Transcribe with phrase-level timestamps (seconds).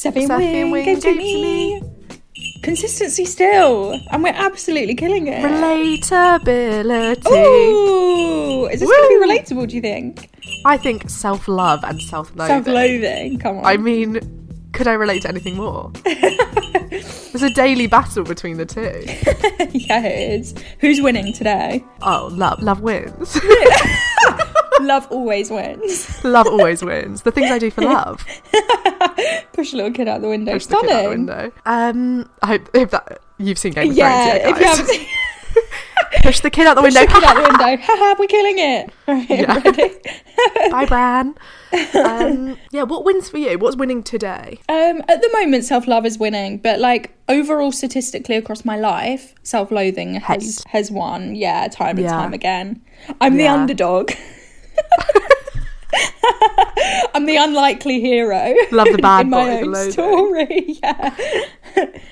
[0.00, 1.82] Seven Seven Wing gave to me.
[2.62, 5.44] Consistency still, and we're absolutely killing it.
[5.44, 7.26] Relatability.
[7.26, 9.68] Ooh, is this going to be relatable?
[9.68, 10.30] Do you think?
[10.64, 12.64] I think self love and self loathing.
[12.64, 13.40] Self-loathing.
[13.40, 13.66] Come on.
[13.66, 14.20] I mean,
[14.72, 15.92] could I relate to anything more?
[16.04, 18.80] There's a daily battle between the two.
[19.78, 20.54] yeah, it is.
[20.78, 21.84] Who's winning today?
[22.00, 23.38] Oh, love, love wins.
[24.80, 26.24] Love always wins.
[26.24, 27.22] love always wins.
[27.22, 28.24] The things I do for love.
[29.52, 30.52] Push a little kid out the window.
[30.52, 31.52] Push the kid out the window.
[31.66, 35.06] Um, I hope if that you've seen Game of Yeah, Thrones, if you haven't seen
[36.22, 37.12] Push the kid out the push window.
[37.12, 37.82] Push the kid out the window.
[37.86, 38.92] Haha, we're killing it.
[39.06, 40.70] Right, Yeah.
[40.70, 41.34] Bye, Bran.
[41.94, 43.58] Um, yeah, what wins for you?
[43.58, 44.58] What's winning today?
[44.68, 49.34] Um, at the moment, self love is winning, but like overall, statistically across my life,
[49.44, 51.34] self loathing has has won.
[51.36, 52.10] Yeah, time and Yeah.
[52.10, 52.82] time again.
[53.20, 54.10] I'm the underdog.
[57.14, 58.54] I'm the unlikely hero.
[58.70, 60.78] Love the bad in my boy, the own story.
[60.82, 61.16] Yeah.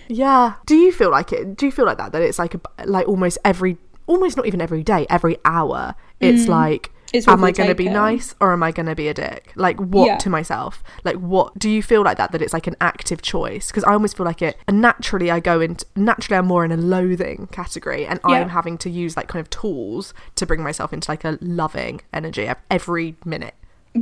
[0.09, 0.54] Yeah.
[0.66, 1.56] Do you feel like it?
[1.56, 2.12] Do you feel like that?
[2.12, 3.76] That it's like a, like almost every,
[4.06, 5.94] almost not even every day, every hour.
[6.20, 6.92] It's like, Mm.
[6.92, 9.52] What am I going to be nice or am I going to be a dick?
[9.56, 10.16] Like what Yeah.
[10.19, 10.82] to myself?
[11.04, 11.58] Like what?
[11.58, 12.32] Do you feel like that?
[12.32, 13.69] That it's like an active choice?
[13.69, 14.56] Because I almost feel like it.
[14.66, 18.36] And naturally, I go into naturally, I'm more in a loathing category, and Yeah.
[18.36, 22.00] I'm having to use like kind of tools to bring myself into like a loving
[22.12, 23.54] energy every minute.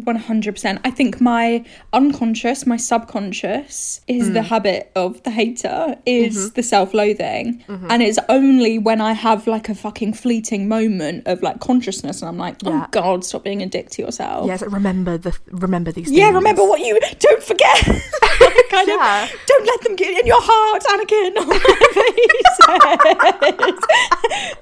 [0.03, 0.81] 100%.
[0.85, 4.35] I think my unconscious, my subconscious is Mm.
[4.35, 6.55] the habit of the hater, is Mm-hmm.
[6.55, 7.65] the self loathing.
[7.69, 12.29] And it's only when I have like a fucking fleeting moment of like consciousness and
[12.29, 12.87] I'm like, oh Yeah.
[12.91, 14.47] God, stop being a dick to yourself.
[14.47, 16.11] Yes, remember the remember these.
[16.11, 17.85] Yeah, remember what you don't forget.
[18.71, 19.25] kind Yeah.
[19.25, 21.37] of don't let them get in your heart, Anakin.
[21.41, 22.27] or whatever he
[22.59, 23.79] says.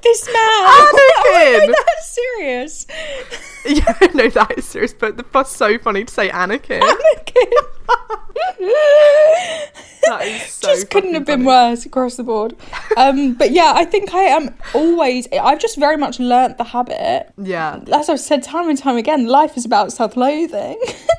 [0.02, 0.66] this man.
[0.84, 1.66] Anakin!
[1.68, 2.86] no, that's serious.
[3.66, 4.92] Yeah, no, that is serious.
[4.92, 6.80] But the was so funny to say Anakin.
[6.80, 7.52] Anakin.
[10.06, 11.46] That is so just couldn't have been funny.
[11.46, 12.54] worse across the board.
[12.96, 15.26] Um, but yeah, I think I am always.
[15.32, 17.32] I've just very much learnt the habit.
[17.42, 17.80] Yeah.
[17.92, 20.78] As I've said time and time again, life is about self-loathing.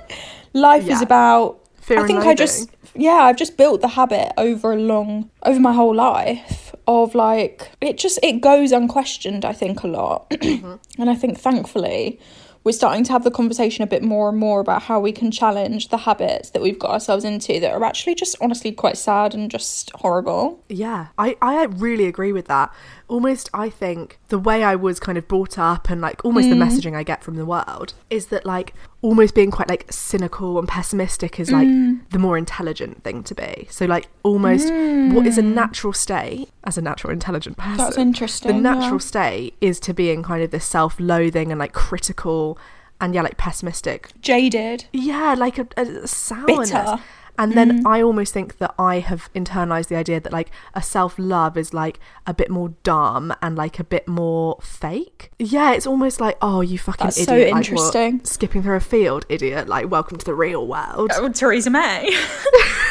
[0.53, 1.61] life is about.
[1.81, 2.69] Fear I think I just.
[2.93, 7.71] Yeah, I've just built the habit over a long, over my whole life of like
[7.81, 9.43] it just it goes unquestioned.
[9.45, 11.01] I think a lot, Mm-hmm.
[11.01, 12.19] and I think thankfully
[12.65, 15.29] we're starting to have the conversation a bit more and more about how we can
[15.29, 19.35] challenge the habits that we've got ourselves into that are actually just honestly quite sad
[19.35, 20.63] and just horrible.
[20.67, 22.73] Yeah, I, I really agree with that.
[23.07, 26.55] Almost, I think the way I was kind of brought up and like almost the
[26.55, 26.67] mm.
[26.67, 28.73] messaging I get from the world is that like
[29.05, 31.99] almost being quite like cynical and pessimistic is like mm.
[32.09, 33.67] the more intelligent thing to be.
[33.69, 34.65] So, like, almost
[35.13, 35.53] what is a mm.
[35.53, 37.77] natural state as a natural intelligent person?
[37.77, 38.97] That's interesting, The natural yeah.
[38.97, 42.57] state is to be in kind of this self loathing and like critical
[43.01, 44.85] and yeah, like pessimistic Jaded.
[44.93, 46.71] yeah, like a, a sourness.
[46.71, 46.99] Bitter.
[47.37, 47.85] And then mm.
[47.85, 51.73] I almost think that I have internalized the idea that like a self love is
[51.73, 55.31] like a bit more dumb and like a bit more fake.
[55.37, 57.51] Yeah, it's almost like oh, you fucking That's so idiot!
[57.51, 58.23] like, interesting.
[58.23, 59.67] skipping through a field, idiot!
[59.67, 61.11] Like welcome to the real world.
[61.13, 62.09] Oh, Theresa May.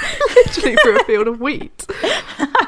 [0.36, 1.86] Literally through a field of wheat.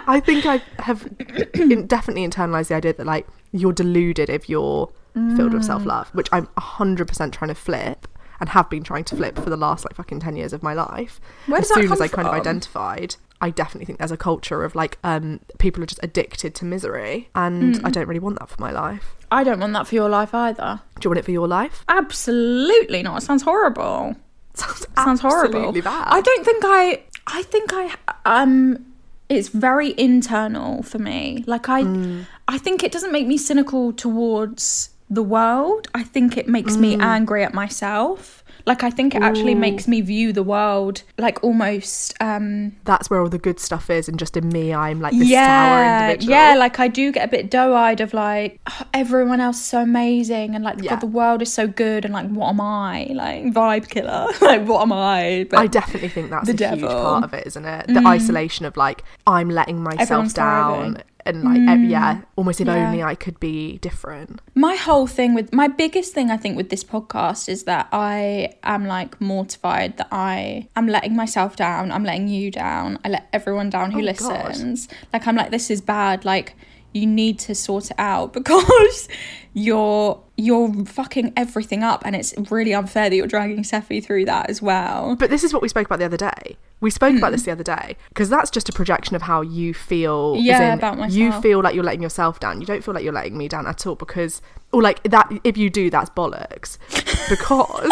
[0.09, 1.03] I think I have
[1.89, 4.91] definitely internalized the idea that like you're deluded if you're
[5.37, 8.07] filled with self love, which I'm hundred percent trying to flip
[8.39, 10.75] and have been trying to flip for the last like fucking 10 years of my
[10.75, 14.11] life Where as does that soon as i kind of identified i definitely think there's
[14.13, 17.81] a culture of like um people are just addicted to misery and Mm.
[17.87, 20.35] i don't really want that for my life I don't want that for your life
[20.35, 20.83] either.
[21.01, 23.23] do you want it for your life Absolutely not.
[23.23, 24.17] It sounds horrible.
[24.55, 25.73] sounds, sounds horrible.
[25.73, 27.03] bad I don't think I.
[27.27, 27.95] I think I.
[28.27, 28.85] Um,
[29.31, 31.43] it's very internal for me.
[31.47, 32.27] Like I, Mm.
[32.47, 35.89] I think it doesn't make me cynical towards the world.
[35.95, 38.43] I think it makes me angry at myself.
[38.65, 43.21] Like I think it actually makes me view the world like almost um That's where
[43.21, 46.37] all the good stuff is, and just in me, I'm like this sour yeah, individual.
[46.37, 46.55] yeah.
[46.57, 50.57] Like I do get a bit doe-eyed of like "Oh, everyone else is so amazing
[50.57, 50.91] and like Yeah.
[50.91, 53.05] God, the world is so good and like what am I?
[53.15, 54.27] Like vibe killer.
[54.41, 55.47] like what am I?
[55.49, 56.89] But I definitely think that's The a huge devil.
[56.89, 57.03] Mm.
[57.05, 57.87] part of it, isn't it?
[57.87, 61.03] The isolation of like I'm letting myself Everyone's down, thriving.
[61.27, 62.75] And like ev- yeah, almost if Mm.
[62.77, 62.87] Yeah.
[62.87, 64.41] only I could be different.
[64.55, 68.55] my whole thing with my biggest thing I think with this podcast is that I
[68.63, 71.93] am like mortified that I am letting myself down.
[71.93, 72.99] I'm letting you down.
[73.05, 74.49] I let everyone down who Oh, God.
[74.49, 74.89] listens.
[75.13, 76.25] Like I'm like this is bad.
[76.25, 76.55] Like
[76.97, 79.09] you need to sort it out because
[79.55, 84.51] you're you're fucking everything up and it's really unfair that you're dragging Sephi through that
[84.51, 85.17] as well.
[85.17, 86.57] But this is what we spoke about the other day.
[86.81, 87.19] We spoke Hmm.
[87.19, 90.37] about this the other day because that's just a projection of how you feel.
[90.39, 92.61] Yeah, in about You feel like you're letting yourself down.
[92.61, 95.33] You don't feel like you're letting me down at all because, or like that.
[95.43, 96.77] If you do, that's bollocks.
[97.31, 97.91] Because.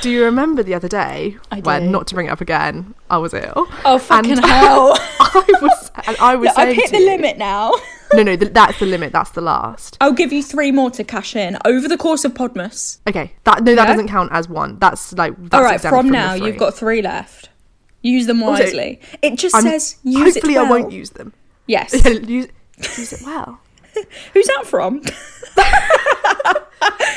[0.00, 1.88] Do you remember the other day I when, do.
[1.90, 3.66] not to bring it up again, I was ill?
[3.84, 4.96] Oh fucking And hell.
[5.20, 7.72] I was, and I was Look, I've hit the you- limit now.
[8.16, 9.12] No, no, th- that's the limit.
[9.12, 9.96] That's the last.
[10.00, 12.98] I'll give you three more to cash in over the course of Podmas.
[13.08, 13.86] Okay, that no, that Yeah?
[13.92, 14.78] doesn't count as one.
[14.78, 16.46] That's like that's All right, exempt from the now three.
[16.46, 17.48] you've got three left.
[18.02, 19.00] Use them Also, wisely.
[19.22, 20.66] it just I'm- says use hopefully it well.
[20.66, 21.32] I won't use them.
[21.66, 21.92] Yes.
[22.04, 23.58] use, use it well.
[24.34, 25.02] Who's that from?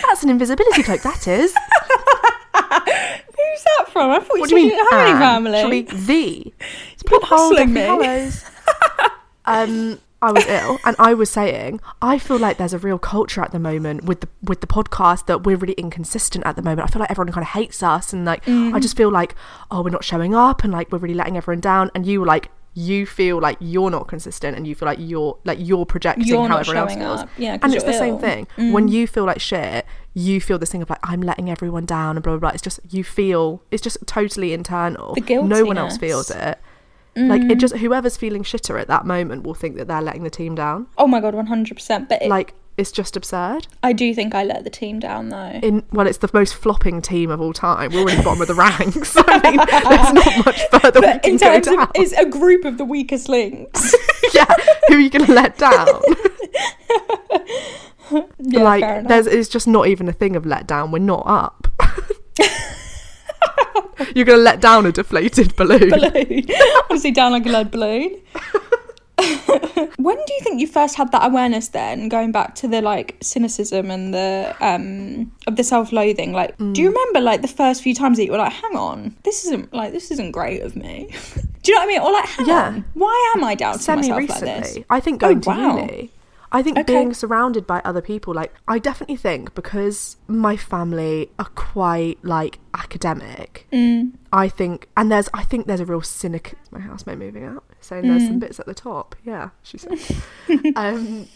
[0.07, 1.01] That's an invisibility cloak.
[1.01, 1.53] That is.
[1.53, 4.11] Who's that from?
[4.11, 4.85] I thought What you do you said mean?
[4.91, 5.19] Harry Anne?
[5.19, 5.61] family.
[5.61, 6.53] Should we the?
[6.93, 7.81] It's You're hustling me.
[7.81, 8.45] Hallows.
[9.45, 13.41] um, I was ill, and I was saying I feel like there's a real culture
[13.41, 16.87] at the moment with the with the podcast that we're really inconsistent at the moment.
[16.87, 18.73] I feel like everyone kind of hates us, and like Mm.
[18.73, 19.35] I just feel like
[19.69, 21.91] oh we're not showing up, and like we're really letting everyone down.
[21.93, 25.37] And you were like you feel like you're not consistent, and you feel like you're
[25.45, 27.19] like you're projecting You're how everyone else feels.
[27.21, 27.29] up.
[27.37, 28.19] Yeah, and it's the you're same ill.
[28.19, 28.47] Mm.
[28.55, 29.85] thing when you feel like shit.
[30.13, 32.49] You feel this thing of like I'm letting everyone down and blah blah blah.
[32.49, 35.13] It's just you feel it's just totally internal.
[35.13, 36.57] The no one else feels it.
[37.17, 37.59] Like it mm.
[37.59, 40.87] just whoever's feeling shitter at that moment will think that they're letting the team down.
[40.97, 42.09] Oh my god, one hundred percent.
[42.09, 43.67] But it, Like it's just absurd.
[43.81, 45.59] I do think I let the team down though.
[45.63, 47.91] In well, it's the most flopping team of all time.
[47.91, 49.15] We're already bottom of the ranks.
[49.17, 51.79] I mean, there's not much further we can in go down.
[51.79, 53.95] of, it's a group of the weakest links.
[54.33, 54.45] yeah,
[54.87, 55.87] who are you going to let down?
[58.39, 60.91] yeah, like, there's it's just not even a thing of let down.
[60.91, 61.67] We're not up.
[64.15, 65.89] You're going to let down a deflated balloon.
[65.89, 66.45] balloon.
[66.83, 68.21] Obviously down like a lead balloon.
[69.97, 73.17] when do you think you first had that awareness then, going back to the like
[73.21, 76.33] cynicism and the um of the self-loathing?
[76.33, 79.15] Like, do you remember like the first few times that you were like, hang on,
[79.23, 81.09] this isn't like this isn't great of me.
[81.63, 82.01] do you know what I mean?
[82.01, 82.67] Or like, hang Yeah.
[82.67, 84.47] on, why am I doubting semi myself recently.
[84.53, 84.77] like this?
[84.89, 85.77] I think Oh, going to wow.
[85.77, 86.11] uni.
[86.51, 86.93] I think Okay.
[86.93, 92.59] being surrounded by other people, like I definitely think because my family are quite like
[92.73, 93.67] academic.
[93.73, 94.13] Mm.
[94.31, 96.55] I think, and there's, I think there's a real cynic.
[96.71, 98.27] My housemate moving out, saying there's Mm.
[98.27, 99.15] some bits at the top.
[99.25, 99.99] Yeah, she said,
[100.77, 101.27] um,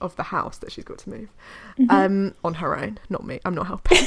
[0.00, 1.28] of the house that she's got to move,
[1.78, 1.90] Mm-hmm.
[1.90, 3.40] um, on her own, not me.
[3.44, 3.98] I'm not helping.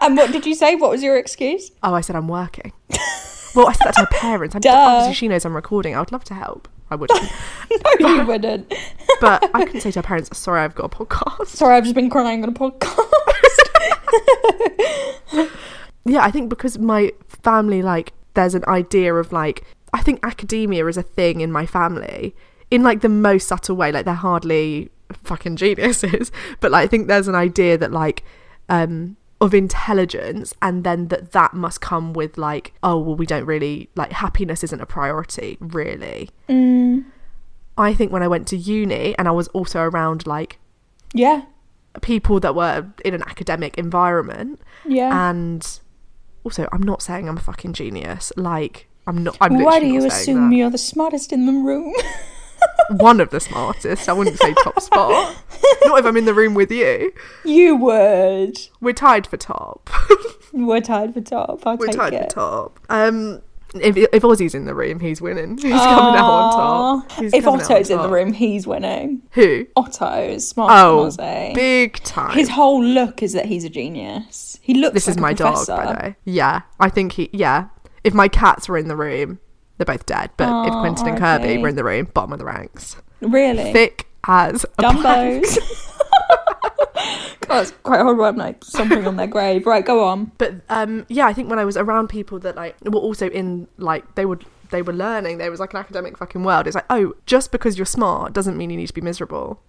[0.00, 0.74] And what did you say?
[0.74, 1.70] What was your excuse?
[1.84, 2.72] oh, I said I'm working.
[3.54, 4.56] Well, I said that to her parents.
[4.56, 4.70] I Duh.
[4.74, 5.94] obviously she knows I'm recording.
[5.94, 6.68] I would love to help.
[6.92, 7.20] I wouldn't.
[8.00, 8.72] no, you wouldn't.
[9.20, 11.46] but I couldn't say to her parents, sorry, I've got a podcast.
[11.46, 13.08] Sorry, I've just been crying on a podcast.
[16.04, 20.84] Yeah, I think because my family, like, there's an idea of, like, I think academia
[20.88, 22.34] is a thing in my family
[22.72, 23.92] in, like, the most subtle way.
[23.92, 24.90] Like, they're hardly
[25.22, 28.24] fucking geniuses, but, like, I think there's an idea that, like,
[28.68, 33.44] um, of intelligence and then that that must come with like oh well we don't
[33.44, 37.04] really like happiness isn't a priority really mm.
[37.76, 40.60] i think when i went to uni and i was also around like
[41.12, 41.42] yeah,
[42.02, 45.28] people that were in an academic environment yeah.
[45.28, 45.80] and
[46.44, 50.06] also i'm not saying i'm a fucking genius like i'm not i'm Why do you
[50.06, 50.56] assume that.
[50.56, 51.92] you're the smartest in the room?
[52.90, 55.34] one of the smartest i wouldn't say top spot
[55.86, 57.12] not if i'm in the room with you
[57.44, 58.56] you would.
[58.80, 59.90] we're tied for top
[60.54, 61.66] We're tied for top.
[61.66, 62.24] I'll we're take tied it.
[62.24, 63.40] for top um
[63.74, 65.52] if, if Ozzy's in the room, he's winning.
[65.56, 66.52] He's coming out on
[67.00, 67.12] top.
[67.12, 69.22] He's If Otto's on in the room, he's winning.
[69.30, 69.66] who?
[69.76, 71.54] Otto is smarter Oh, Ozzy.
[71.54, 72.36] big time.
[72.36, 74.58] His whole look is that he's a genius.
[74.60, 74.92] He looks.
[74.92, 76.16] this like is a my dog, by the way.
[76.26, 77.30] Yeah, I think he.
[77.32, 77.68] Yeah,
[78.04, 79.38] if my cats were in the room,
[79.78, 80.32] they're both dead.
[80.36, 83.72] But if Oh, Quentin and Kirby were in the room, bottom of the ranks, Really?
[83.72, 84.64] thick as.
[84.78, 85.58] Dumbos.
[87.48, 88.24] God, it's quite horrible.
[88.24, 89.66] I'm like something on their grave.
[89.66, 90.32] Right, go on.
[90.38, 93.68] But um, yeah, I think when I was around people that like were also in
[93.78, 96.66] like they would they were learning, there was like an academic fucking world.
[96.66, 99.60] It's like, oh, just because you're smart doesn't mean you need to be miserable.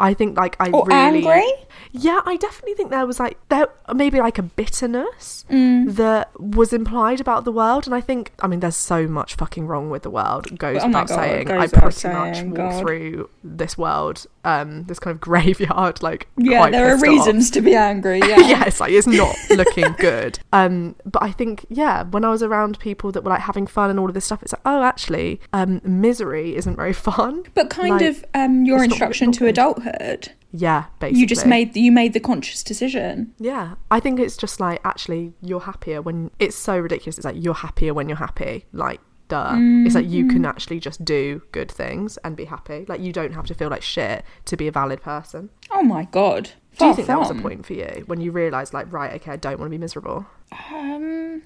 [0.00, 1.52] I think like I Or really angry?
[1.94, 5.94] Yeah, I definitely think there was like there maybe like a bitterness Mm.
[5.96, 9.66] that was implied about the world, and I think I mean there's so much fucking
[9.66, 10.58] wrong with the world.
[10.58, 11.46] Goes Oh without God, saying.
[11.48, 12.80] goes I pretty saying, much walk God.
[12.80, 17.02] through this world, um, this kind of graveyard, like Yeah, there are off.
[17.02, 18.20] reasons to be angry.
[18.32, 18.38] Yeah.
[18.38, 20.38] yes, like it's not looking good.
[20.52, 23.90] Um, but I think yeah, when I was around people that were like having fun
[23.90, 27.42] and all of this stuff, it's like oh, actually, um, misery isn't very fun.
[27.54, 30.32] But kind Like, of um, your not- introduction to adulthood.
[30.54, 33.32] Yeah, basically, You just made you made the conscious decision.
[33.38, 37.16] Yeah, I think it's just like actually you're happier when it's so ridiculous.
[37.18, 38.66] It's like you're happier when you're happy.
[38.72, 39.54] Like, duh.
[39.86, 40.32] It's like you Mm-hmm.
[40.36, 42.84] can actually just do good things and be happy.
[42.86, 45.48] Like, you don't have to feel like shit to be a valid person.
[45.70, 46.50] Oh my god.
[46.78, 49.12] Do you Far think that was a point for you when you realised, like, right,
[49.14, 50.26] okay, I don't want to be miserable?
[50.70, 51.42] Um,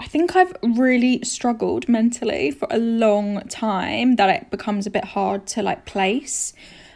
[0.00, 5.04] I think I've really struggled mentally for a long time that it becomes a bit
[5.04, 6.52] hard to like place.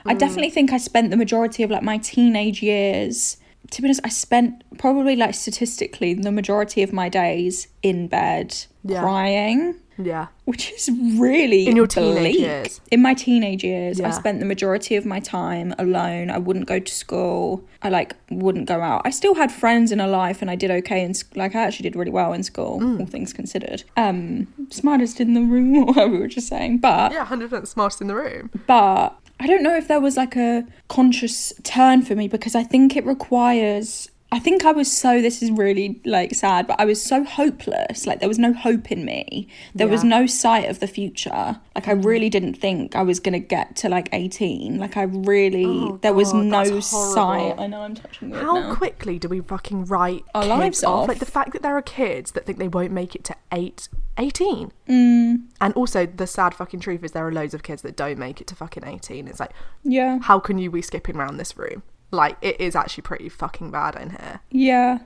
[0.07, 3.37] I definitely think I spent the majority of like my teenage years.
[3.71, 8.55] To be honest, I spent probably like statistically the majority of my days in bed
[8.85, 9.01] Yeah.
[9.01, 10.27] crying, Yeah.
[10.45, 12.81] which is really In your teenage years?
[12.91, 16.31] In my teenage years, I spent the majority of my time alone.
[16.31, 17.65] I wouldn't go to school.
[17.83, 19.03] I like wouldn't go out.
[19.05, 21.85] I still had friends in a life, and I did okay in like I actually
[21.89, 23.01] did really well in school, Mm.
[23.01, 23.85] all things considered.
[23.97, 26.79] Um, smartest in the room, or whatever we were just saying.
[26.79, 28.51] But Yeah, 100% smartest in the room.
[28.67, 32.63] but I don't know if there was like a conscious turn for me because I
[32.63, 34.09] think it requires.
[34.33, 35.21] I think I was so.
[35.21, 38.07] This is really like sad, but I was so hopeless.
[38.07, 39.47] Like there was no hope in me.
[39.75, 41.61] There was no sight of the future.
[41.75, 44.79] Like I really didn't think I was gonna get to like eighteen.
[44.79, 45.67] Like I really.
[45.67, 47.57] Oh, there was God, no sight.
[47.59, 48.75] I know I'm touching wood How now.
[48.75, 51.09] quickly do we fucking write Our lives off.
[51.09, 53.89] Like the fact that there are kids that think they won't make it to eight,
[54.17, 54.73] 18.
[54.89, 55.43] Mm.
[55.61, 58.41] And also the sad fucking truth is there are loads of kids that don't make
[58.41, 59.29] it to fucking 18.
[59.29, 59.53] It's like,
[59.85, 60.21] Yeah.
[60.23, 61.83] how can you be skipping around this room?
[62.13, 64.41] Like it is actually pretty fucking bad in here.
[64.51, 64.99] Yeah.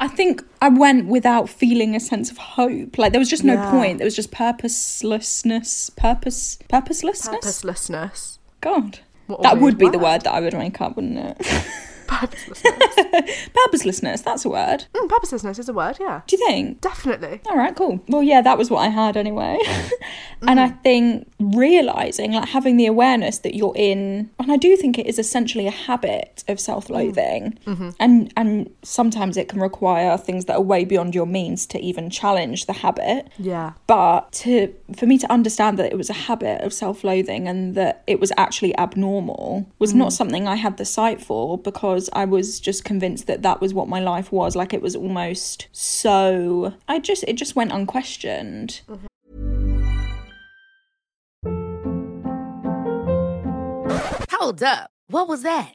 [0.00, 2.96] I think I went without feeling a sense of hope.
[2.96, 3.70] Like there was just no Yeah.
[3.70, 3.98] point.
[3.98, 5.90] There was just purposelessness.
[5.90, 7.28] Purpose purposelessness?
[7.28, 8.38] Purposelessness.
[8.62, 9.00] God.
[9.26, 10.04] What that would be the word.
[10.04, 11.46] word that I would make up, wouldn't it?
[12.08, 13.48] Purposelessness.
[13.54, 14.84] Purposelessness, that's a word.
[14.94, 16.22] mm, purposelessness is a word, yeah.
[16.26, 16.80] Do you think?
[16.80, 17.40] Definitely.
[17.46, 18.00] All right, cool.
[18.08, 19.58] Well, yeah, that was what I had anyway.
[20.42, 20.82] and I mm.
[20.82, 25.18] think realizing, like having the awareness that you're in, and I do think it is
[25.18, 27.74] essentially a habit of self-loathing, mm.
[27.74, 27.90] mm-hmm.
[27.98, 32.10] and and sometimes it can require things that are way beyond your means to even
[32.10, 33.28] challenge the habit.
[33.38, 33.72] Yeah.
[33.86, 38.02] But to for me to understand that it was a habit of self-loathing and that
[38.06, 40.12] it was actually abnormal was not mm.
[40.12, 43.88] something I had the sight for because I was just convinced that that was what
[43.88, 44.56] my life was.
[44.56, 46.74] Like it was almost so.
[46.88, 48.80] I just it just went unquestioned.
[54.30, 54.90] Hold up.
[55.08, 55.74] What was that?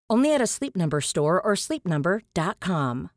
[0.11, 3.11] Only at a Sleep Number store or sleepnumber.com.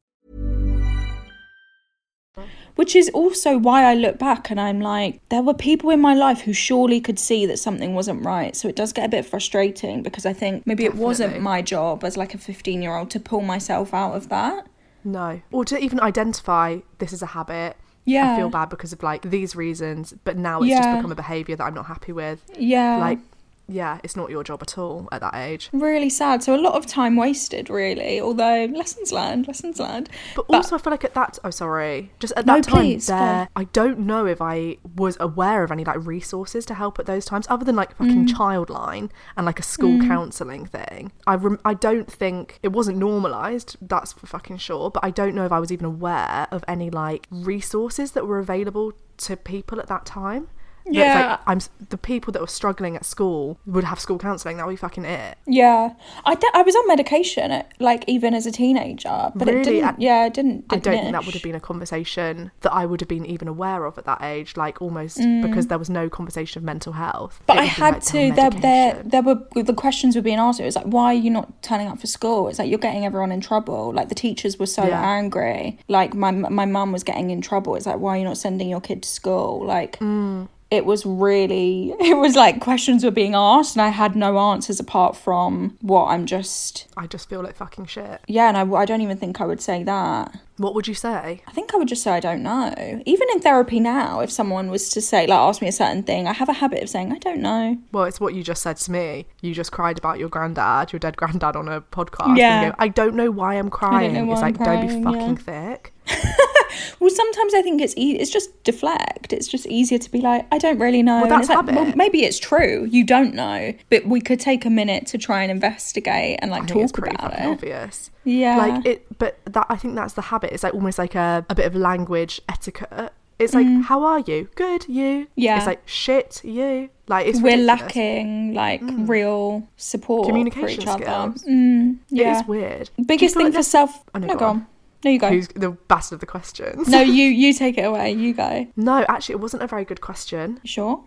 [2.77, 6.15] Which is also why I look back and I'm like, there were people in my
[6.15, 8.55] life who surely could see that something wasn't right.
[8.55, 12.05] So it does get a bit frustrating because I think maybe it wasn't my job
[12.05, 14.69] as like a 15 year old to pull myself out of that.
[15.03, 15.43] No.
[15.51, 17.77] Or to even identify this is a habit.
[18.05, 18.35] Yeah.
[18.35, 21.57] I feel bad because of like these reasons, but now it's just become a behaviour
[21.57, 22.45] that I'm not happy with.
[22.57, 22.99] Yeah.
[22.99, 23.19] Like
[23.67, 25.71] yeah, it's not your job at all at that age.
[25.73, 26.43] Really sad.
[26.43, 28.21] So a lot of time wasted, really.
[28.21, 30.11] Although lessons learned, lessons learned.
[30.37, 33.07] But also, I feel like at that, oh, sorry, just at No, that time, please,
[33.07, 37.07] there, I don't know if I was aware of any like resources to help at
[37.07, 38.35] those times, other than like fucking Mm.
[38.35, 41.13] Childline and like a school counselling thing.
[41.27, 43.77] I rem- I don't think it wasn't normalised.
[43.81, 44.91] That's for fucking sure.
[44.91, 48.39] But I don't know if I was even aware of any like resources that were
[48.39, 50.49] available to people at that time.
[50.87, 51.31] Yeah.
[51.31, 51.61] like, I'm
[51.91, 54.57] the people that were struggling at school would have school counselling.
[54.59, 55.39] That would be fucking it.
[55.47, 55.95] Yeah,
[56.27, 59.65] I I was on medication, at, like even as a teenager, but it Really?
[59.65, 59.85] didn't.
[59.85, 60.65] I- yeah, it didn't.
[60.71, 63.49] I don't think that would have been a conversation that I would have been even
[63.49, 67.39] aware of at that age, like almost because there was no conversation of mental health.
[67.43, 67.47] Mm.
[67.47, 68.33] But It I had like, to.
[68.35, 70.61] There, there, there were the questions were being asked.
[70.61, 72.49] It was like, why are you not turning up for school?
[72.49, 73.93] It's like you're getting everyone in trouble.
[73.93, 75.03] Like the teachers were so Yeah.
[75.03, 75.79] angry.
[75.89, 77.75] Like my my mum was getting in trouble.
[77.75, 79.65] It's like, why are you not sending your kid to school?
[79.65, 79.99] Like.
[80.01, 80.49] Mm.
[80.75, 84.81] It was really, it was like questions were being asked, and I had no answers
[84.81, 88.21] apart from what I'm just, I just feel like fucking shit.
[88.27, 90.39] yeah, and I, I don't even think I would say that.
[90.57, 91.43] What would you say?
[91.47, 93.03] I think I would just say I don't know.
[93.07, 96.29] Even in therapy now, if someone was to say, like, ask me a certain thing,
[96.29, 97.77] I have a habit of saying, I don't know.
[97.91, 99.27] Well, it's what you just said to me.
[99.41, 102.37] You just cried about your granddad, your dead granddad, on a podcast.
[102.39, 102.63] Yeah.
[102.63, 104.15] And go, I don't know why I'm crying.
[104.27, 105.75] why it's I'm like, don't be fucking yeah.
[105.75, 105.93] thick.
[107.01, 109.33] Well, sometimes I think it's e- it's just deflect.
[109.33, 111.21] It's just easier to be like, I don't really know.
[111.21, 111.75] Well, that's it's like, habit.
[111.75, 112.87] well, maybe it's true.
[112.91, 116.67] You don't know, but we could take a minute to try and investigate and like
[116.67, 117.47] talk about it.
[117.47, 118.11] obvious.
[118.25, 118.57] Yeah.
[118.57, 120.53] Like it, but that I think that's the habit.
[120.53, 123.13] It's like almost like a, a bit of language etiquette.
[123.37, 124.49] It's like, how are you?
[124.55, 125.25] Good, you.
[125.25, 125.27] Mm.
[125.35, 125.57] Yeah.
[125.57, 126.89] It's like shit, you.
[127.09, 127.81] Like it's We're ridiculous.
[127.83, 131.03] lacking like real support for Communication each other.
[131.05, 131.45] skills.
[131.45, 132.37] Mm, yeah.
[132.39, 132.91] It is weird.
[133.05, 133.91] Biggest thing like for self.
[134.15, 134.57] Oh, no, no, go go on.
[134.57, 134.67] on.
[135.05, 135.29] No, you go.
[135.31, 136.89] Who's the best of the questions?
[136.89, 138.13] No, you you take it away.
[138.13, 138.67] You go.
[138.77, 140.61] no, actually, it wasn't a very good question.
[140.63, 141.05] You Sure.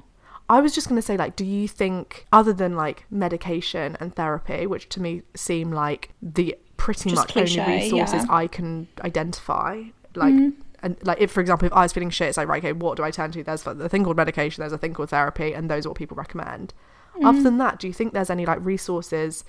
[0.50, 4.16] I was just going to say, like, do you think, other than like medication and
[4.16, 8.34] therapy, which to me seem like the pretty Just much cliche, only resources yeah.
[8.34, 9.84] I can identify,
[10.16, 10.62] like, Mm-hmm.
[10.84, 12.96] and like, if for example, if I was feeling shit, it's like, right, okay, what
[12.96, 13.44] do I turn to?
[13.44, 16.16] There's a thing called medication, there's a thing called therapy, and those are what people
[16.16, 16.74] recommend.
[17.16, 17.26] Mm-hmm.
[17.26, 19.44] Other than that, do you think there's any like resources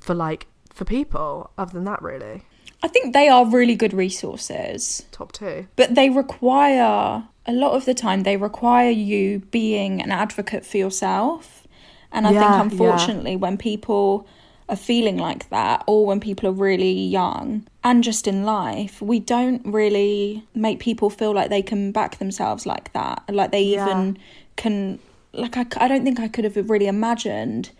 [0.00, 1.52] for like for people?
[1.58, 2.42] Other than that, really,
[2.82, 5.04] I think they are really good resources.
[5.12, 5.66] top two.
[5.76, 10.76] but they require a lot of the time they require you being an advocate for
[10.78, 11.66] yourself
[12.12, 12.52] and i Yeah, yeah.
[12.60, 14.26] think unfortunately when people
[14.68, 19.18] are feeling like that or when people are really young and just in life we
[19.18, 23.84] don't really make people feel like they can back themselves like that like they Yeah.
[23.84, 24.18] even
[24.56, 24.98] can
[25.32, 27.70] like I, I don't think i could have really imagined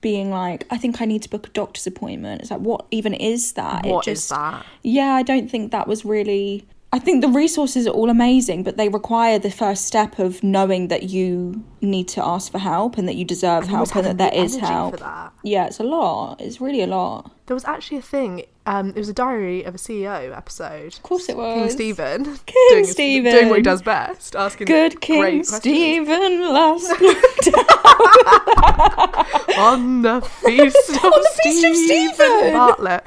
[0.00, 3.12] being like i think i need to book a doctor's appointment it's like what even
[3.14, 4.64] is that What it is just that?
[4.82, 6.66] yeah, I don't think that was really.
[6.92, 10.88] I think the resources are all amazing, but they require the first step of knowing
[10.88, 14.32] that you need to ask for help and that you deserve almost help and that
[14.32, 14.94] there the is help.
[14.94, 15.32] for that.
[15.44, 16.40] Yeah, it's a lot.
[16.40, 17.30] It's really a lot.
[17.46, 18.42] There was actually a thing.
[18.66, 20.94] Um, it was a Diary of a CEO episode.
[20.94, 21.70] Of course it was King.
[21.70, 22.24] Stephen.
[22.46, 23.32] King doing, Stephen.
[23.32, 25.44] Doing what he does best, asking Good King.
[25.44, 26.90] Stephen last
[29.58, 32.52] on the feast of On the feast of Stephen Stephen.
[32.52, 33.04] Bartlett.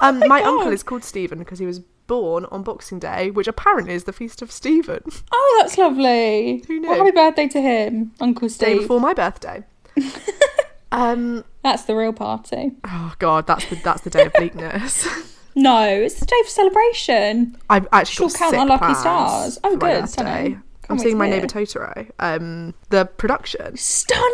[0.00, 3.94] Um, my uncle is called Stephen because he was born on Boxing Day, which apparently
[3.94, 5.02] is the feast of Stephen.
[5.32, 6.62] Oh, that's lovely.
[6.66, 6.88] Who knew?
[6.88, 9.64] Well, happy birthday to him, Uncle Day before my birthday.
[10.92, 11.44] um.
[11.62, 12.72] That's the real party.
[12.84, 15.06] Oh God, that's the that's the day of bleakness.
[15.58, 17.56] No, it's the day for celebration.
[17.70, 19.58] I've actually She'll count our lucky stars.
[19.64, 20.58] Oh, good, birthday.
[20.90, 22.10] I'm seeing my neighbour Totoro.
[22.18, 23.74] Um, the production.
[23.78, 24.26] Stunning.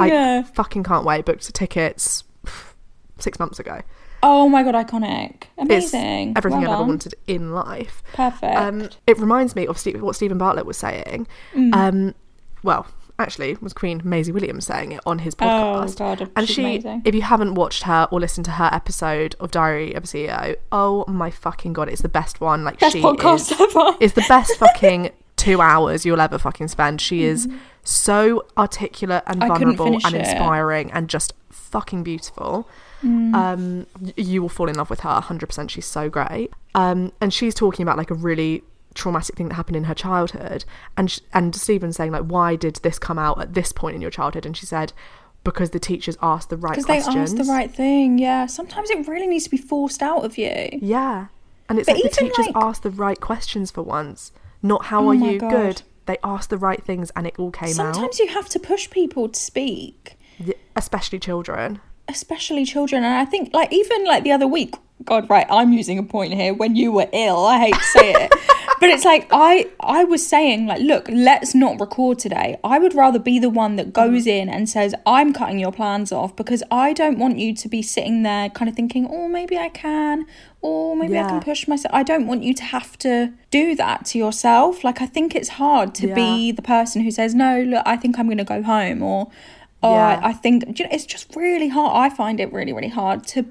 [0.00, 1.26] I fucking can't wait.
[1.26, 2.24] Booked tickets
[3.18, 3.82] six months ago.
[4.22, 5.44] Oh my god, iconic.
[5.56, 6.34] It's Amazing.
[6.36, 8.02] everything Well I've ever wanted in life.
[8.12, 8.56] Perfect.
[8.56, 11.26] Um, it reminds me of Steve, what Steven Bartlett was saying.
[11.54, 11.74] Mm.
[11.74, 12.14] Um,
[12.62, 12.86] well,
[13.18, 16.00] actually, was Queen Maisie Williams saying it on his podcast.
[16.00, 17.02] Oh, God, and she, amazing.
[17.04, 20.56] if you haven't watched her or listened to her episode of Diary of a CEO,
[20.72, 22.64] oh my fucking god, it's the best one.
[22.64, 23.96] Like Best she podcast is, ever.
[24.00, 27.00] It's the best fucking two hours you'll ever fucking spend.
[27.00, 27.48] She is
[27.84, 30.26] so articulate and vulnerable and it.
[30.26, 32.68] inspiring and just fucking beautiful.
[33.02, 33.34] Mm.
[33.34, 35.70] Um, you will fall in love with her 100%.
[35.70, 36.50] She's so great.
[36.74, 38.62] Um, and she's talking about like a really
[38.94, 40.64] traumatic thing that happened in her childhood
[40.96, 44.00] and sh- and Stephen saying like why did this come out at this point in
[44.00, 44.92] your childhood and she said
[45.44, 46.96] because the teachers asked the right questions.
[47.06, 48.18] Because they asked the right thing.
[48.18, 48.46] Yeah.
[48.46, 50.68] Sometimes it really needs to be forced out of you.
[50.82, 51.26] yeah
[51.68, 54.32] and it's But like the teachers like- asked the right questions for once
[54.62, 55.50] not how Oh are you God.
[55.50, 58.58] good they asked the right things and it all came Sometimes out you have to
[58.58, 60.18] push people to speak,
[60.74, 63.04] especially children especially children.
[63.04, 66.34] And I think, like, even like the other week, God, right, I'm using a point
[66.34, 66.52] here.
[66.52, 68.32] When you were ill, I hate to say it.
[68.80, 72.94] but it's like I I was saying like look let's not record today I would
[72.94, 74.40] rather be the one that goes mm.
[74.40, 77.82] in and says I'm cutting your plans off because I don't want you to be
[77.82, 80.26] sitting there kind of thinking oh maybe I can
[80.60, 84.06] or maybe I can push myself I don't want you to have to do that
[84.06, 87.82] to yourself like I think it's hard to be the person who says no look
[87.86, 89.30] I think I'm going to go home or
[89.82, 90.20] Yeah.
[90.22, 93.26] I, I think you know, it's just really hard I find it really really hard
[93.28, 93.46] to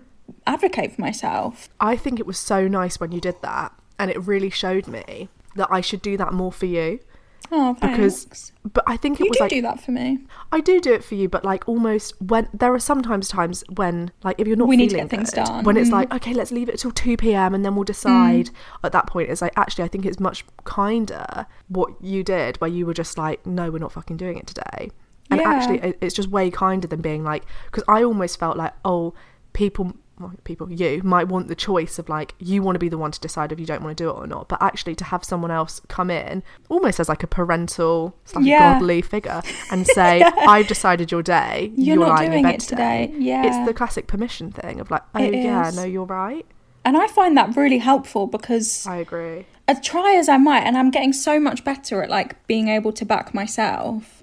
[0.45, 4.19] advocate for myself I think it was so nice when you did that, and it
[4.27, 6.99] really showed me that I should do that more for you.
[7.51, 8.25] oh thanks.
[8.25, 10.19] Because, but I think it you was do like do that for me
[10.51, 14.11] I do do it for you, but like almost when there are sometimes times when
[14.23, 15.63] like if you're not We need to feeling get things good, done.
[15.63, 15.93] when it's Mm.
[15.93, 17.55] like okay, let's leave it till two p.m.
[17.55, 18.49] and then we'll decide.
[18.83, 22.69] At that point, it's like actually I think it's much kinder what you did, where
[22.69, 24.91] you were just like, no, we're not fucking doing it today.
[25.37, 25.53] And Yeah.
[25.53, 29.13] actually, it's just way kinder than being like because I almost felt like oh,
[29.53, 29.93] people.
[30.45, 33.19] People, you might want the choice of like you want to be the one to
[33.19, 35.51] decide if you don't want to do it or not, but actually to have someone
[35.51, 38.79] else come in almost as like a parental, slash Yeah.
[38.79, 41.71] godly figure and say, I've decided your day.
[41.75, 45.03] You're not lying in doing it today." Yeah, it's the classic permission thing of like,
[45.13, 45.75] oh It yeah, is.
[45.75, 46.47] no, you're right.
[46.83, 49.45] And I find that really helpful because I agree.
[49.67, 52.91] as try as I might, and I'm getting so much better at like being able
[52.93, 54.16] to back myself.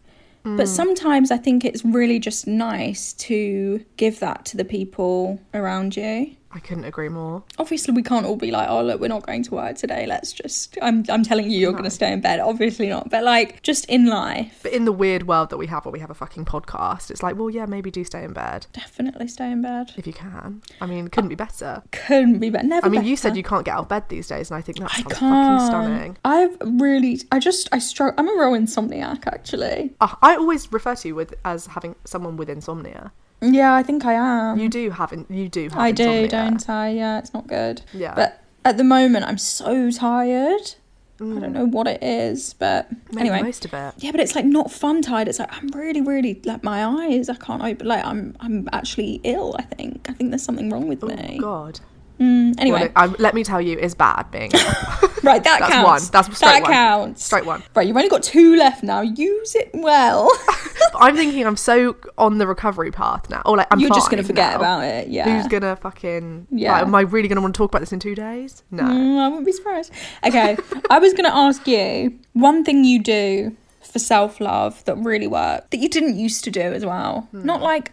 [0.44, 0.56] Mm.
[0.56, 5.96] But sometimes I think it's really just nice to give that to the people around
[5.96, 6.36] you.
[6.54, 7.42] I couldn't agree more.
[7.58, 10.06] Obviously, we can't all be like, "Oh, look, we're not going to work today.
[10.06, 12.40] Let's just." I'm, I'm telling you, you're going to stay in bed.
[12.40, 15.84] Obviously not, but like, just in life, But in the weird world that we have
[15.84, 18.66] where we have a fucking podcast, it's like, well, yeah, maybe do stay in bed
[18.72, 19.92] definitely stay in bed.
[19.96, 20.62] if you can.
[20.80, 21.82] I mean, couldn't be better.
[21.92, 22.66] Couldn't be better.
[22.66, 22.86] Never.
[22.86, 24.78] I mean, you said you can't get out of bed these days, and I think
[24.78, 26.18] that I sounds fucking stunning.
[26.24, 28.14] I've really, I just, I struggle.
[28.18, 29.94] I'm a real insomniac, actually.
[30.00, 33.12] Uh, I always refer to you with as having someone with insomnia.
[33.52, 34.58] Yeah, I think I am.
[34.58, 35.78] You do have, in, you do have.
[35.78, 36.90] I do, don't I?
[36.90, 37.82] Yeah, it's not good.
[37.92, 38.14] Yeah.
[38.14, 40.74] But at the moment, I'm so tired.
[41.20, 41.52] I don't mm.
[41.52, 43.38] know what it is, but Make anyway.
[43.38, 43.94] the most of it.
[43.98, 45.28] Yeah, but it's like not fun tired.
[45.28, 47.28] It's like I'm really, really like my eyes.
[47.28, 47.86] I can't open.
[47.86, 49.54] Like I'm, I'm actually ill.
[49.58, 50.10] I think.
[50.10, 51.38] I think there's something wrong with oh, me.
[51.38, 51.80] Oh God.
[52.20, 54.50] Mm, anyway, Well, um, let me tell you, it's bad being.
[55.22, 55.84] right, that that's counts.
[55.84, 56.10] one.
[56.12, 56.72] That's straight that one.
[56.72, 57.24] counts.
[57.24, 57.62] Straight one.
[57.74, 59.00] Right, you've only got two left now.
[59.00, 60.30] Use it well.
[60.94, 63.42] I'm thinking I'm so on the recovery path now.
[63.44, 64.56] Or like I'm You're just gonna forget now.
[64.58, 65.08] about it.
[65.08, 65.36] Yeah.
[65.36, 66.46] Who's gonna fucking?
[66.50, 66.76] Yeah.
[66.76, 66.82] Yeah.
[66.82, 68.62] am I really gonna want to talk about this in two days?
[68.70, 68.84] No.
[68.84, 69.92] Mm, I wouldn't be surprised.
[70.24, 70.56] Okay,
[70.90, 75.26] I was going to ask you one thing you do for self love that really
[75.26, 77.28] worked that you didn't used to do as well.
[77.32, 77.44] Hmm.
[77.44, 77.92] Not like,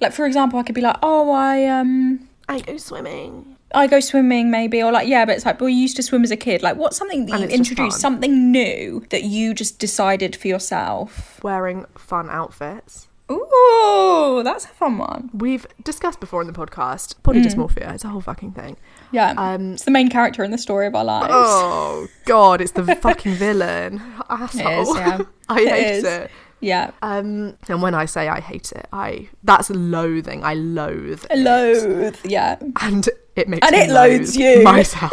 [0.00, 3.53] like for example, I could be like, oh, I um, I go swimming.
[3.74, 6.22] I go swimming maybe, or like yeah, but it's like, well, you used to swim
[6.24, 6.62] as a kid.
[6.62, 11.42] Like, what's something that And you introduced, something new that you just decided for yourself?
[11.42, 13.08] Wearing fun outfits.
[13.30, 15.30] Ooh, that's a fun one.
[15.32, 17.94] We've discussed before in the podcast body dysmorphia.
[17.94, 18.76] It's a whole fucking thing.
[19.12, 21.32] Yeah, Um, it's the main character in the story of our lives.
[21.32, 24.02] Oh God, it's the fucking villain.
[24.28, 24.66] Asshole.
[24.72, 25.18] It is, yeah.
[25.48, 26.04] I It hate is.
[26.04, 26.30] it.
[26.64, 30.42] Yeah, Um, and when I say I hate it, I that's loathing.
[30.44, 31.24] I loathe.
[31.30, 31.38] it.
[31.38, 32.16] loathe.
[32.24, 34.62] Yeah, and it makes And me it loathes loathe you.
[34.72, 35.12] myself.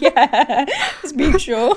[0.00, 0.64] yeah,
[1.02, 1.76] it's mutual.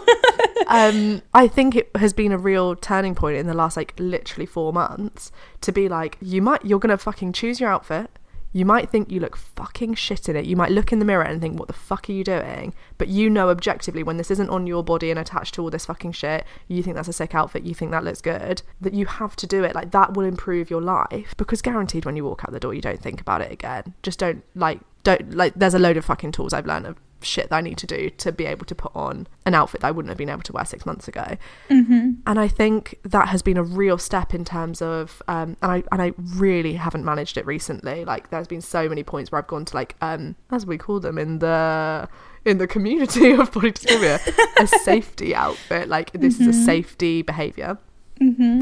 [0.67, 4.45] um, I think it has been a real turning point in the last like literally
[4.45, 8.09] four months to be like, you might, you're gonna fucking choose your outfit.
[8.55, 10.45] You might think you look fucking shit in it.
[10.45, 12.73] You might look in the mirror and think, what the fuck are you doing?
[12.97, 15.87] But you know objectively when this isn't on your body and attached to all this
[15.87, 19.07] fucking shit, you think that's a sick outfit, you think that looks good, that you
[19.07, 19.75] have to do it.
[19.75, 22.79] Like that will improve your life because guaranteed when you walk out the door, you
[22.79, 23.93] don't think about it again.
[24.03, 27.49] Just don't like, don't like, there's a load of fucking tools I've learned of shit
[27.49, 29.91] that I need to do to be able to put on an outfit that I
[29.91, 31.37] wouldn't have been able to wear six months ago.
[32.25, 35.83] And I think that has been a real step in terms of, um, and I
[35.91, 38.05] and I really haven't managed it recently.
[38.05, 40.99] Like there's been so many points where I've gone to like, um, as we call
[40.99, 42.07] them in the
[42.45, 44.19] in the community of body dysmorphia,
[44.59, 45.89] a safety outfit.
[45.89, 47.77] Like this is a safety behavior.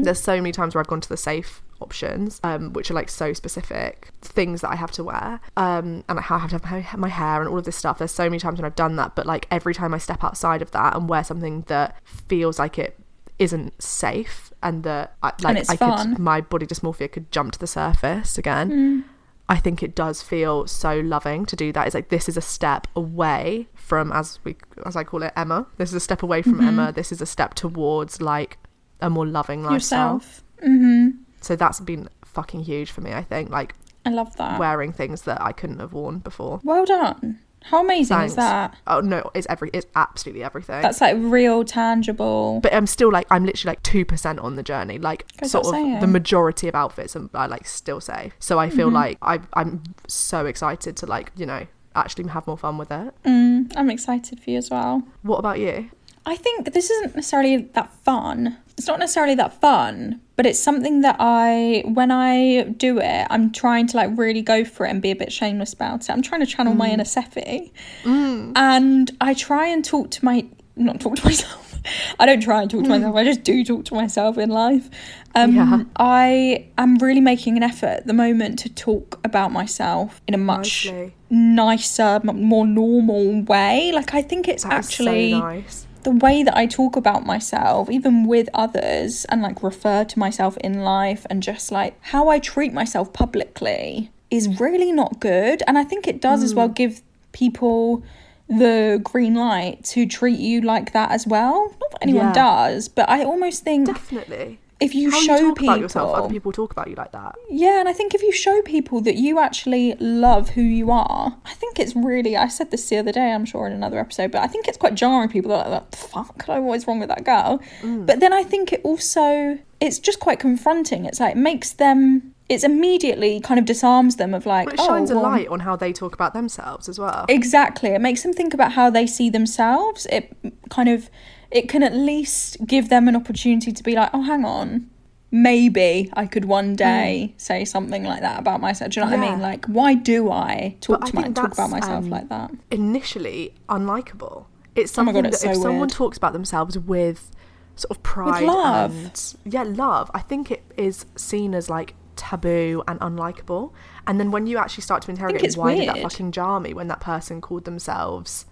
[0.02, 3.08] There's so many times where I've gone to the safe options, um, which are like
[3.08, 6.94] so specific things that I have to wear, um, and how I have to have
[6.94, 7.98] my, my hair and all of this stuff.
[7.98, 10.62] There's so many times when I've done that, but like every time I step outside
[10.62, 12.98] of that and wear something that feels like it
[13.38, 16.14] isn't safe and that I, like I fun.
[16.14, 19.04] could my body dysmorphia could jump to the surface again.
[19.48, 21.86] I think it does feel so loving to do that.
[21.86, 25.66] It's like this is a step away from as we as I call it Emma.
[25.76, 26.92] This is a step away from Emma.
[26.92, 28.56] This is a step towards like
[29.00, 30.14] a more loving lifestyle.
[30.14, 30.44] Yourself.
[30.62, 31.08] Mm-hmm.
[31.44, 33.50] So that's been fucking huge for me, I think.
[33.50, 33.74] Like
[34.06, 34.58] I love that.
[34.58, 36.60] wearing things that I couldn't have worn before.
[36.64, 37.38] Well done.
[37.68, 38.32] How amazing Thanks.
[38.32, 38.76] is that?
[38.86, 40.82] Oh no, it's every it's absolutely everything.
[40.82, 42.60] That's like real tangible.
[42.62, 44.98] but I'm still like I'm literally like two percent on the journey.
[44.98, 46.00] Like Goes sort of saying.
[46.00, 48.34] the majority of outfits are, are like still safe.
[48.38, 48.76] So I Mm-hmm.
[48.76, 52.90] feel like I I'm so excited to like you know actually have more fun with
[52.90, 53.14] it.
[53.24, 55.02] Mm, I'm excited for you as well.
[55.22, 55.90] What about you?
[56.26, 58.58] I think this isn't necessarily that fun.
[58.76, 63.52] It's not necessarily that fun, but it's something that I, when I do it, I'm
[63.52, 66.10] trying to like really go for it and be a bit shameless about it.
[66.10, 66.94] I'm trying to channel my mm.
[66.94, 67.70] inner Seffi.
[68.02, 68.52] Mm.
[68.56, 71.64] And I try and talk to my, not talk to myself.
[72.18, 72.90] I don't try and talk to mm.
[72.90, 73.14] myself.
[73.14, 74.88] I just do talk to myself in life.
[75.34, 75.84] Um, Yeah.
[75.96, 80.38] I am really making an effort at the moment to talk about myself in a
[80.38, 81.14] much Nicely.
[81.30, 83.92] nicer, more normal way.
[83.92, 85.86] Like I think it's That actually so nice.
[86.04, 90.56] The way that I talk about myself, even with others, and like refer to myself
[90.58, 95.62] in life, and just like how I treat myself publicly is really not good.
[95.66, 96.74] And I think it does as well mm.
[96.74, 98.02] give people
[98.48, 101.68] the green light to treat you like that as well.
[101.80, 102.32] Not that anyone Yeah.
[102.32, 104.58] does, but I almost think Definitely.
[104.80, 107.12] If you How show you talk people about yourself, other people talk about you like
[107.12, 107.36] that.
[107.48, 111.36] yeah, and I think if you show people that you actually love who you are,
[111.44, 112.36] I think it's really.
[112.36, 114.76] I said this the other day, I'm sure, in another episode, but I think it's
[114.76, 115.28] quite jarring.
[115.28, 117.62] People are like, "The fuck, what is wrong with that girl?
[117.82, 118.06] Mm.
[118.06, 121.04] But then I think it also, it's just quite confronting.
[121.04, 124.80] It's like, it makes them, it's immediately kind of disarms them of like, But it
[124.80, 127.26] oh, shines a light on how they talk about themselves as well.
[127.28, 127.90] Exactly.
[127.90, 130.06] It makes them think about how they see themselves.
[130.06, 130.36] It
[130.68, 131.08] kind of
[131.54, 134.90] it can at least give them an opportunity to be like, "Oh, hang on.
[135.30, 139.20] Maybe I could one day say something like that about myself." Do you know what
[139.20, 139.30] I Mm.
[139.32, 139.40] Mean?
[139.40, 142.50] Like, why do I talk But I to my, talk about myself um, like that?
[142.70, 144.44] Initially unlikable.
[144.76, 147.30] It's Oh something God, it's that if so someone talks about themselves with
[147.76, 148.94] sort of pride love.
[148.96, 153.72] and yeah, love, I think it is seen as like taboo and unlikable.
[154.06, 156.86] And then when you actually start to interrogate why did that fucking jar me when
[156.88, 158.46] that person called themselves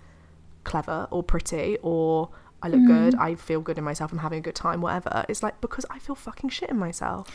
[0.64, 2.28] clever or pretty or
[2.62, 3.20] I look good, Mm.
[3.20, 5.24] I feel good in myself, I'm having a good time, whatever.
[5.28, 7.28] It's like because I feel fucking shit in myself.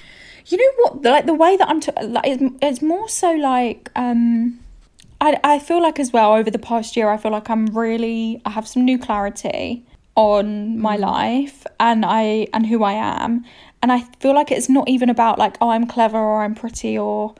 [0.45, 1.03] You know what?
[1.03, 4.59] Like the way that I'm, t- like, it's, it's more so like um,
[5.19, 8.41] I I feel like as well over the past year, I feel like I'm really
[8.45, 9.85] I have some new clarity
[10.15, 13.45] on my life and I and who I am,
[13.81, 16.97] and I feel like it's not even about like oh I'm clever or I'm pretty
[16.97, 17.35] or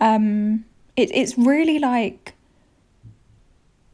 [0.00, 0.64] um,
[0.96, 2.34] it, it's really like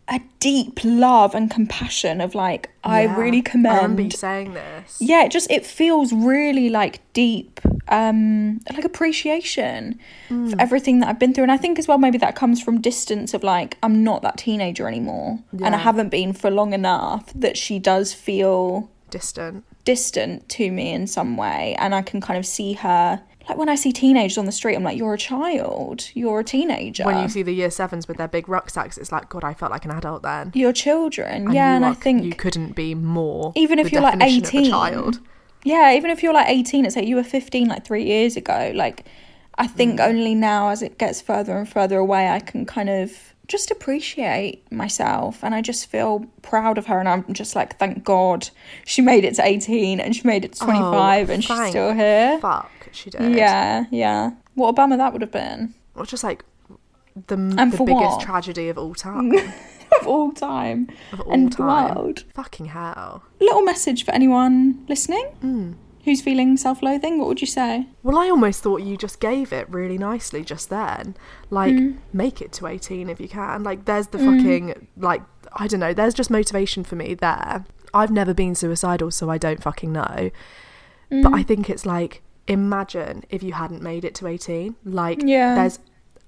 [0.09, 3.17] a deep love and compassion of like I Yeah.
[3.19, 4.99] really I remember commend you saying this.
[5.01, 10.51] yeah it just it feels really like deep um like appreciation Mm.
[10.51, 12.81] for everything that i've been through and i think as well maybe that comes from
[12.81, 17.33] distance of like i'm not that teenager anymore and i haven't been for long enough
[17.35, 19.65] that she does feel Distant.
[19.85, 23.69] distant to me in some way and i can kind of see her like when
[23.69, 27.23] i see teenagers on the street i'm like you're a child you're a teenager When
[27.23, 29.85] you see the year sevens with their big rucksacks, it's like, God, I felt like
[29.85, 30.53] an adult then.
[30.55, 33.53] you're children And yeah you and i think you couldn't be more.
[33.55, 35.21] even if you're like definition of a 18 child.
[35.65, 38.73] yeah even if you're like 18 it's like you were 15 like three years ago
[38.75, 39.05] like
[39.59, 40.09] i think Mm.
[40.09, 44.71] only now as it gets further and further away i can kind of just appreciate
[44.73, 48.49] myself and i just feel proud of her and i'm just like thank god
[48.85, 51.95] she made it to 18 and she made it to 25 Oh, and she's still
[51.95, 53.35] here Fuck, she did.
[53.37, 56.45] yeah yeah what a bummer that would have been was just like
[57.29, 58.21] the, the biggest what?
[58.21, 59.33] tragedy of all time.
[60.01, 61.95] of all time of all and time.
[61.95, 63.23] world Fucking hell.
[63.41, 65.73] little message for anyone listening Hmm.
[66.05, 69.67] who's feeling self-loathing what would you say Well, I almost thought you just gave it
[69.71, 71.17] really nicely just then.
[71.51, 71.93] Like, Hmm.
[72.13, 73.63] make it to 18 if you can.
[73.65, 75.23] Like, there's the fucking, like,
[75.55, 77.65] I don't know, there's just motivation for me there.
[77.95, 80.31] I've never been suicidal, so I don't fucking know.
[81.11, 81.35] But Hmm.
[81.35, 84.77] I think it's like, imagine if you hadn't made it to 18.
[84.85, 85.55] Like, Yeah.
[85.55, 85.79] there's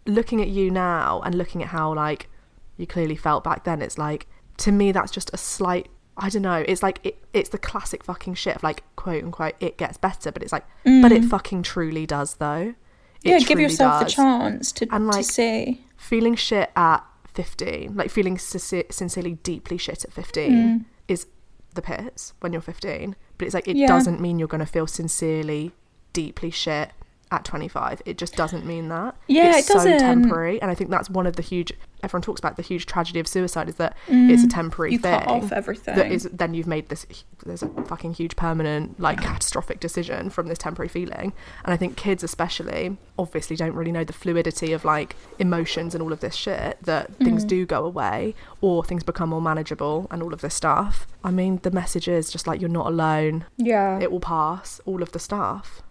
[0.07, 2.29] looking at you now and looking at how, like,
[2.77, 4.27] you clearly felt back then, it's like,
[4.59, 5.89] to me, that's just a slight.
[6.17, 6.65] I don't know.
[6.67, 10.33] It's like it, it's the classic fucking shit of like quote unquote it gets better,
[10.33, 12.75] but it's like, but it fucking truly does though.
[13.23, 13.31] It Mm.
[13.31, 18.11] yeah give yourself the chance to, And, to like, see Feeling shit at fifteen, like
[18.11, 20.85] feeling sincer- sincerely deeply shit at fifteen, Mm.
[21.07, 21.27] is
[21.75, 23.15] the pits when you're fifteen.
[23.37, 23.87] But it's like it Yeah.
[23.87, 25.71] doesn't mean you're gonna feel sincerely
[26.21, 26.91] deeply shit
[27.31, 29.99] at 25 it just doesn't mean that Yeah, it's it doesn't.
[29.99, 31.71] so temporary and i think that's one of the huge
[32.03, 34.93] everyone talks about the huge tragedy of suicide is that it's a temporary Mm.
[34.95, 35.95] You thing cut off everything.
[35.97, 37.05] that is then you've made this
[37.45, 41.35] there's a fucking huge permanent like catastrophic decision from this temporary feeling
[41.67, 46.01] and i think kids especially obviously don't really know the fluidity of like emotions and
[46.03, 47.49] all of this shit that things Mm.
[47.49, 51.53] do go away or things become more manageable and all of this stuff i mean
[51.63, 55.19] the message is just like you're not alone yeah it will pass all of the
[55.19, 55.83] stuff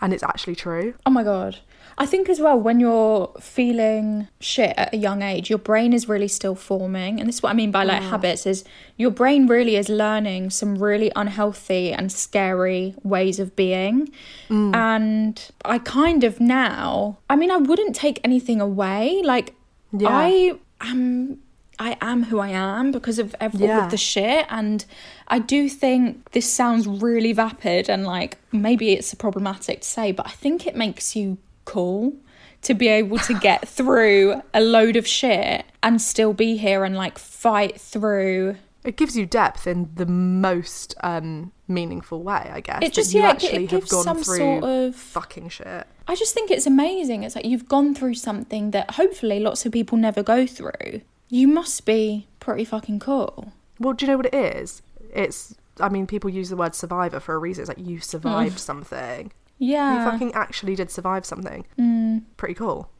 [0.00, 1.58] and it's actually true Oh my god.
[2.00, 6.08] I think as well when you're feeling shit at a young age, your brain is
[6.08, 7.18] really still forming.
[7.18, 8.08] And this is what I mean by like mm.
[8.08, 8.64] habits is
[8.96, 14.10] your brain really is learning some really unhealthy and scary ways of being.
[14.48, 14.76] Mm.
[14.76, 19.20] And I kind of now, I mean I wouldn't take anything away.
[19.24, 19.54] Like
[19.90, 20.08] Yeah.
[20.10, 21.40] I am
[21.78, 24.46] I am who I am because of ev- all of the shit.
[24.50, 24.84] And
[25.28, 30.12] I do think this sounds really vapid and like maybe it's a problematic to say,
[30.12, 32.14] but I think it makes you cool
[32.62, 36.96] to be able to get through a load of shit and still be here and
[36.96, 38.56] like fight through.
[38.84, 42.80] It gives you depth in the most um, meaningful way, I guess.
[42.82, 45.86] It just- you yeah, it- actually it have gives gone some sort of- fucking shit.
[46.08, 47.22] I just think it's amazing.
[47.22, 51.02] It's like you've gone through something that hopefully lots of people never go through.
[51.28, 53.52] You must be pretty fucking cool.
[53.78, 54.82] Well, do you know what it is?
[55.14, 55.54] It's.
[55.80, 57.62] I mean, people use the word survivor for a reason.
[57.62, 59.30] It's like you survived something.
[59.58, 60.04] Yeah.
[60.04, 61.64] You fucking actually did survive something.
[61.78, 62.22] Mm.
[62.36, 62.90] Pretty cool.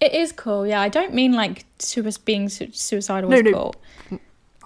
[0.00, 0.80] It is cool, yeah.
[0.80, 3.52] I don't mean like sui- being su- suicidal No, is no.
[3.52, 3.74] cool.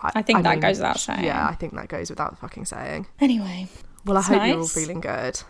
[0.03, 1.25] I think that goes without saying.
[1.25, 3.07] Yeah, I think that goes without fucking saying.
[3.20, 3.68] Anyway,
[4.05, 5.40] Well, I hope you're all feeling good.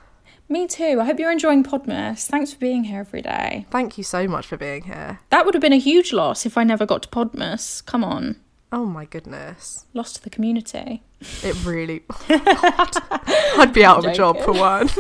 [0.48, 0.98] Me too.
[1.00, 2.26] I hope you're enjoying Podmas.
[2.26, 3.66] Thanks for being here every day.
[3.70, 5.20] Thank you so much for being here.
[5.30, 7.84] That would have been a huge loss if I never got to Podmas.
[7.86, 8.36] Come on.
[8.70, 9.86] Oh my goodness.
[9.94, 11.02] Lost to the community.
[11.42, 12.02] It really.
[12.28, 12.90] God.
[13.58, 14.88] I'd be out of a job for one.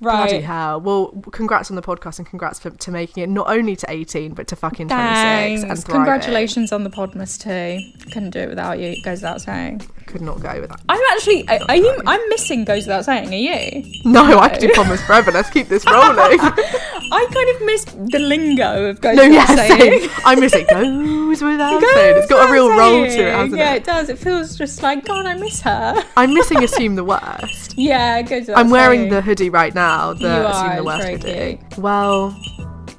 [0.00, 0.44] Bloody Right.
[0.44, 0.80] hell.
[0.80, 4.32] Well, congrats on the podcast and congrats for, to making it not only to 18,
[4.32, 5.62] but to fucking 26 Thanks.
[5.62, 5.94] and thriving.
[6.04, 7.82] Congratulations on the Podmas too.
[8.10, 8.86] Couldn't do it without you.
[8.88, 9.82] It goes without saying.
[10.10, 10.80] Could not go with that.
[10.88, 11.48] I'm actually.
[11.48, 11.96] Are, are you?
[12.04, 13.28] I'm missing goes without saying.
[13.32, 13.84] Are you?
[14.04, 15.30] No, I could do Promise Forever.
[15.30, 16.40] Let's keep this rolling.
[16.40, 20.00] I kind of miss the lingo of goes no, without yeah, saying.
[20.00, 20.10] same.
[20.24, 20.68] I miss it.
[20.68, 22.16] Goes without Goes saying.
[22.18, 23.76] It's got a real without roll to it, hasn't yeah, it?
[23.76, 24.08] it does.
[24.08, 25.26] It feels just like God.
[25.26, 26.04] I miss her.
[26.16, 27.78] I'm missing Assume the Worst.
[27.78, 29.10] Yeah, goes without I'm wearing saying.
[29.12, 31.56] the hoodie right now, the You Assume are, the Worst hoodie.
[31.70, 31.78] cute.
[31.78, 32.30] Well,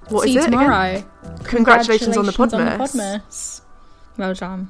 [0.08, 0.48] what is See you it?
[0.48, 0.52] again?
[0.60, 1.04] tomorrow.
[1.44, 3.22] Congratulations on the Congratulations Podmas.
[3.28, 3.62] Podmas.
[4.18, 4.70] Well done.